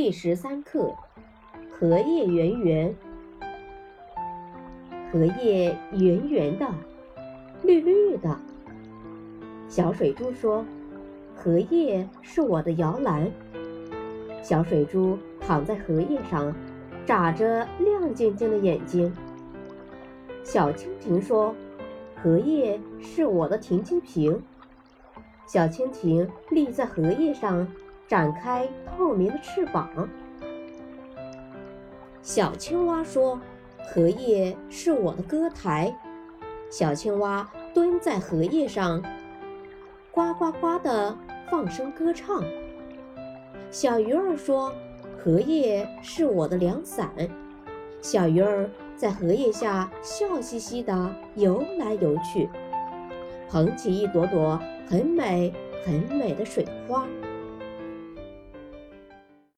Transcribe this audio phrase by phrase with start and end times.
[0.00, 0.94] 第十三课：
[1.72, 2.94] 荷叶圆圆。
[5.10, 6.72] 荷叶圆圆的，
[7.64, 8.38] 绿绿的。
[9.68, 10.64] 小水珠说
[11.34, 13.28] ：“荷叶是我的摇篮。”
[14.40, 16.54] 小水珠躺在荷叶上，
[17.04, 19.12] 眨着亮晶晶的眼睛。
[20.44, 21.52] 小蜻蜓说
[22.22, 24.40] ：“荷叶是我的停机坪。”
[25.44, 27.66] 小蜻蜓立在荷叶上，
[28.08, 30.08] 展开透明的翅膀。
[32.22, 33.38] 小青蛙说
[33.86, 35.94] ：“荷叶是我的歌台。”
[36.70, 39.02] 小青蛙蹲在荷叶上，
[40.10, 41.16] 呱呱呱地
[41.50, 42.42] 放声歌唱。
[43.70, 44.72] 小鱼儿说
[45.22, 47.10] ：“荷叶是我的凉伞。”
[48.00, 52.48] 小鱼儿在荷叶下笑嘻嘻地游来游去，
[53.50, 55.52] 捧起一朵朵很美
[55.84, 57.06] 很美的水花。